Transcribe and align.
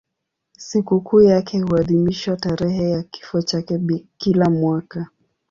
Sikukuu 0.57 1.21
yake 1.21 1.59
huadhimishwa 1.61 2.37
tarehe 2.37 2.89
ya 2.89 3.03
kifo 3.03 3.41
chake 3.41 3.81
kila 4.17 4.49
mwaka. 4.49 5.07